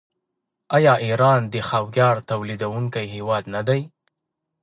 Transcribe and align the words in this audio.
آیا 0.75 0.93
ایران 1.05 1.41
د 1.53 1.55
خاویار 1.69 2.15
تولیدونکی 2.29 3.05
هیواد 3.15 3.43
نه 3.55 3.61
دی؟ 3.67 3.81